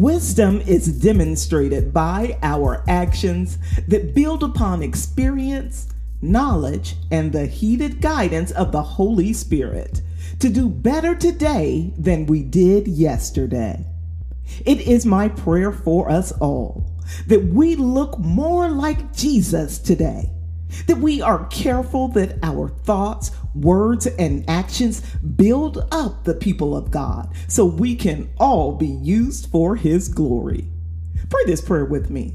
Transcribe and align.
Wisdom 0.00 0.62
is 0.62 0.86
demonstrated 1.02 1.92
by 1.92 2.38
our 2.42 2.82
actions 2.88 3.58
that 3.86 4.14
build 4.14 4.42
upon 4.42 4.82
experience, 4.82 5.88
knowledge, 6.22 6.96
and 7.10 7.30
the 7.30 7.44
heeded 7.44 8.00
guidance 8.00 8.50
of 8.52 8.72
the 8.72 8.82
Holy 8.82 9.34
Spirit 9.34 10.00
to 10.38 10.48
do 10.48 10.70
better 10.70 11.14
today 11.14 11.92
than 11.98 12.24
we 12.24 12.42
did 12.42 12.88
yesterday. 12.88 13.84
It 14.64 14.80
is 14.80 15.04
my 15.04 15.28
prayer 15.28 15.70
for 15.70 16.10
us 16.10 16.32
all 16.32 16.90
that 17.26 17.44
we 17.44 17.76
look 17.76 18.18
more 18.18 18.70
like 18.70 19.14
Jesus 19.14 19.78
today, 19.78 20.30
that 20.86 20.96
we 20.96 21.20
are 21.20 21.44
careful 21.48 22.08
that 22.08 22.38
our 22.42 22.70
thoughts, 22.70 23.32
words, 23.54 24.06
and 24.06 24.48
actions 24.48 25.00
build 25.16 25.86
up 25.90 26.24
the 26.24 26.34
people 26.34 26.76
of 26.76 26.90
God 26.90 27.32
so 27.48 27.64
we 27.64 27.94
can 27.94 28.30
all 28.38 28.72
be 28.72 28.86
used 28.86 29.50
for 29.50 29.76
His 29.76 30.08
glory. 30.08 30.66
Pray 31.28 31.44
this 31.46 31.60
prayer 31.60 31.84
with 31.84 32.10
me. 32.10 32.34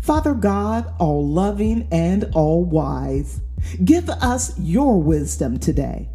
Father 0.00 0.34
God, 0.34 0.92
all 0.98 1.26
loving 1.26 1.88
and 1.90 2.30
all 2.34 2.64
wise, 2.64 3.40
give 3.84 4.08
us 4.08 4.58
your 4.58 5.00
wisdom 5.02 5.58
today 5.58 6.08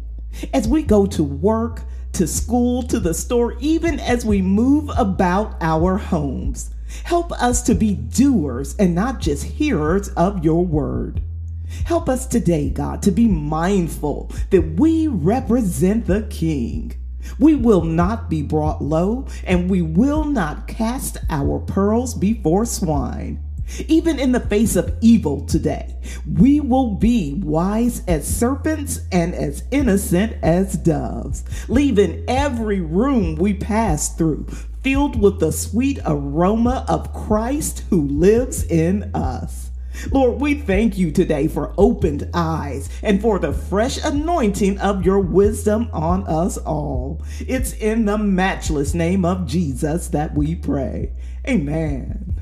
as 0.52 0.68
we 0.68 0.82
go 0.82 1.06
to 1.06 1.22
work, 1.22 1.82
to 2.12 2.26
school, 2.26 2.82
to 2.84 2.98
the 2.98 3.14
store, 3.14 3.56
even 3.60 4.00
as 4.00 4.24
we 4.24 4.42
move 4.42 4.90
about 4.96 5.56
our 5.60 5.96
homes. 5.98 6.70
Help 7.04 7.32
us 7.32 7.62
to 7.62 7.74
be 7.74 7.94
doers 7.94 8.74
and 8.76 8.94
not 8.94 9.20
just 9.20 9.44
hearers 9.44 10.08
of 10.10 10.44
your 10.44 10.64
word. 10.64 11.22
Help 11.84 12.08
us 12.08 12.26
today, 12.26 12.70
God, 12.70 13.02
to 13.02 13.10
be 13.10 13.28
mindful 13.28 14.30
that 14.50 14.78
we 14.78 15.06
represent 15.06 16.06
the 16.06 16.22
King. 16.30 16.94
We 17.38 17.54
will 17.54 17.82
not 17.84 18.30
be 18.30 18.42
brought 18.42 18.82
low, 18.82 19.26
and 19.44 19.68
we 19.68 19.82
will 19.82 20.24
not 20.24 20.66
cast 20.68 21.18
our 21.28 21.58
pearls 21.58 22.14
before 22.14 22.64
swine. 22.64 23.42
Even 23.86 24.18
in 24.18 24.32
the 24.32 24.40
face 24.40 24.76
of 24.76 24.96
evil 25.02 25.44
today, 25.44 25.94
we 26.26 26.58
will 26.58 26.94
be 26.94 27.34
wise 27.34 28.02
as 28.08 28.26
serpents 28.26 29.00
and 29.12 29.34
as 29.34 29.62
innocent 29.70 30.36
as 30.42 30.74
doves, 30.78 31.44
leaving 31.68 32.24
every 32.28 32.80
room 32.80 33.36
we 33.36 33.52
pass 33.52 34.14
through 34.14 34.46
filled 34.82 35.20
with 35.20 35.40
the 35.40 35.52
sweet 35.52 35.98
aroma 36.06 36.84
of 36.88 37.12
Christ 37.12 37.84
who 37.90 38.06
lives 38.08 38.64
in 38.64 39.10
us. 39.14 39.70
Lord, 40.10 40.40
we 40.40 40.54
thank 40.54 40.96
you 40.96 41.10
today 41.10 41.48
for 41.48 41.74
opened 41.76 42.30
eyes 42.32 42.88
and 43.02 43.20
for 43.20 43.38
the 43.38 43.52
fresh 43.52 44.02
anointing 44.02 44.78
of 44.78 45.04
your 45.04 45.20
wisdom 45.20 45.88
on 45.92 46.26
us 46.26 46.56
all. 46.58 47.22
It's 47.40 47.72
in 47.72 48.04
the 48.04 48.18
matchless 48.18 48.94
name 48.94 49.24
of 49.24 49.46
Jesus 49.46 50.08
that 50.08 50.34
we 50.34 50.54
pray. 50.54 51.12
Amen. 51.46 52.34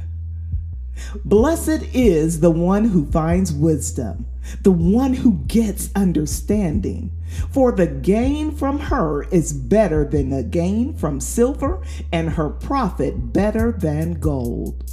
Blessed 1.24 1.82
is 1.92 2.40
the 2.40 2.50
one 2.50 2.84
who 2.84 3.10
finds 3.10 3.52
wisdom, 3.52 4.26
the 4.62 4.72
one 4.72 5.12
who 5.12 5.44
gets 5.46 5.90
understanding. 5.94 7.12
For 7.50 7.72
the 7.72 7.86
gain 7.86 8.52
from 8.52 8.78
her 8.78 9.24
is 9.24 9.52
better 9.52 10.04
than 10.04 10.30
the 10.30 10.42
gain 10.42 10.94
from 10.94 11.20
silver, 11.20 11.82
and 12.12 12.30
her 12.30 12.48
profit 12.48 13.32
better 13.32 13.72
than 13.72 14.14
gold. 14.14 14.84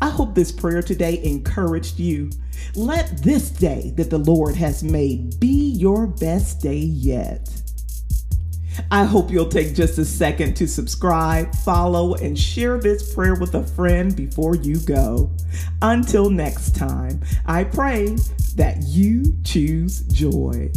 I 0.00 0.10
hope 0.10 0.34
this 0.34 0.52
prayer 0.52 0.82
today 0.82 1.20
encouraged 1.22 1.98
you. 1.98 2.30
Let 2.74 3.22
this 3.22 3.50
day 3.50 3.92
that 3.96 4.10
the 4.10 4.18
Lord 4.18 4.54
has 4.56 4.82
made 4.82 5.38
be 5.40 5.70
your 5.72 6.06
best 6.06 6.60
day 6.60 6.78
yet. 6.78 7.48
I 8.90 9.04
hope 9.04 9.30
you'll 9.30 9.48
take 9.48 9.74
just 9.74 9.98
a 9.98 10.04
second 10.04 10.56
to 10.56 10.66
subscribe, 10.66 11.54
follow, 11.56 12.14
and 12.14 12.38
share 12.38 12.78
this 12.78 13.14
prayer 13.14 13.34
with 13.34 13.54
a 13.54 13.66
friend 13.66 14.14
before 14.14 14.56
you 14.56 14.78
go. 14.80 15.30
Until 15.82 16.30
next 16.30 16.76
time, 16.76 17.20
I 17.46 17.64
pray 17.64 18.16
that 18.56 18.82
you 18.82 19.36
choose 19.44 20.00
joy. 20.04 20.70